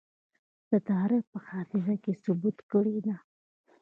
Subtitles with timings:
[0.71, 3.15] د تاريخ په حافظه کې ثبت کړې ده.